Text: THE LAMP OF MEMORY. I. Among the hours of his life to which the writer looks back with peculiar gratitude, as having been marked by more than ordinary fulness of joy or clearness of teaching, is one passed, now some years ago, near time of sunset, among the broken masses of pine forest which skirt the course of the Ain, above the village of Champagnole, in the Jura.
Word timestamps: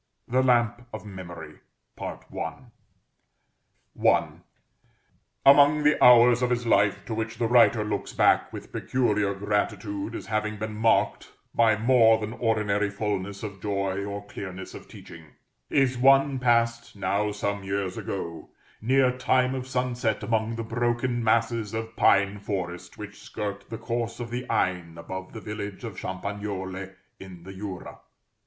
THE 0.27 0.41
LAMP 0.41 0.87
OF 0.93 1.05
MEMORY. 1.05 1.59
I. 2.01 2.55
Among 5.45 5.83
the 5.83 6.03
hours 6.03 6.41
of 6.41 6.49
his 6.49 6.65
life 6.65 7.05
to 7.05 7.13
which 7.13 7.37
the 7.37 7.45
writer 7.45 7.83
looks 7.83 8.11
back 8.11 8.51
with 8.51 8.71
peculiar 8.71 9.35
gratitude, 9.35 10.15
as 10.15 10.25
having 10.25 10.57
been 10.57 10.73
marked 10.73 11.31
by 11.53 11.77
more 11.77 12.17
than 12.17 12.33
ordinary 12.33 12.89
fulness 12.89 13.43
of 13.43 13.61
joy 13.61 14.03
or 14.03 14.25
clearness 14.25 14.73
of 14.73 14.87
teaching, 14.87 15.35
is 15.69 15.99
one 15.99 16.39
passed, 16.39 16.95
now 16.95 17.31
some 17.31 17.63
years 17.63 17.95
ago, 17.95 18.49
near 18.81 19.15
time 19.15 19.53
of 19.53 19.67
sunset, 19.67 20.23
among 20.23 20.55
the 20.55 20.63
broken 20.63 21.23
masses 21.23 21.75
of 21.75 21.95
pine 21.95 22.39
forest 22.39 22.97
which 22.97 23.21
skirt 23.21 23.69
the 23.69 23.77
course 23.77 24.19
of 24.19 24.31
the 24.31 24.47
Ain, 24.51 24.97
above 24.97 25.33
the 25.33 25.41
village 25.41 25.83
of 25.83 25.99
Champagnole, 25.99 26.87
in 27.19 27.43
the 27.43 27.53
Jura. 27.53 27.99